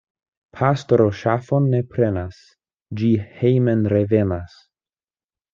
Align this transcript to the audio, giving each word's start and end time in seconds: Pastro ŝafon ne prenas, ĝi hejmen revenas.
Pastro 0.59 1.05
ŝafon 1.19 1.67
ne 1.75 1.83
prenas, 1.93 2.39
ĝi 3.03 3.13
hejmen 3.43 3.87
revenas. 3.97 4.61